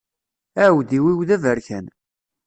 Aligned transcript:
Aεudiw-iw 0.63 1.19
d 1.27 1.29
aberkan. 1.35 1.85